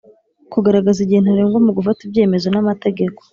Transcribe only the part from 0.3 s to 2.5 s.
kugaragaza igihe ntarengwa mu gufata ibyemezo